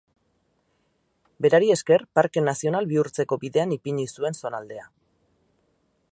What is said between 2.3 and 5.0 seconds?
nazional bihurtzeko bidean ipini zuen zonaldea.